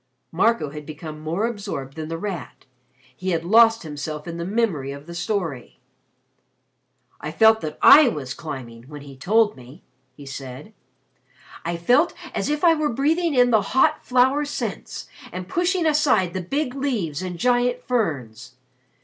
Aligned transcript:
Marco 0.31 0.71
had 0.71 0.83
become 0.83 1.19
more 1.19 1.45
absorbed 1.45 1.95
than 1.95 2.07
The 2.09 2.17
Rat. 2.17 2.65
He 3.15 3.29
had 3.29 3.43
lost 3.45 3.83
himself 3.83 4.27
in 4.27 4.37
the 4.37 4.45
memory 4.45 4.91
of 4.91 5.05
the 5.05 5.13
story. 5.13 5.79
"I 7.19 7.31
felt 7.31 7.61
that 7.61 7.77
I 7.83 8.07
was 8.07 8.33
climbing, 8.33 8.85
when 8.87 9.01
he 9.01 9.15
told 9.15 9.55
me," 9.55 9.83
he 10.15 10.25
said. 10.25 10.73
"I 11.63 11.77
felt 11.77 12.15
as 12.33 12.49
if 12.49 12.63
I 12.63 12.73
were 12.73 12.89
breathing 12.89 13.35
in 13.35 13.51
the 13.51 13.61
hot 13.61 14.03
flower 14.03 14.43
scents 14.43 15.07
and 15.31 15.47
pushing 15.47 15.85
aside 15.85 16.33
the 16.33 16.41
big 16.41 16.73
leaves 16.73 17.21
and 17.21 17.37
giant 17.37 17.83
ferns. 17.83 18.55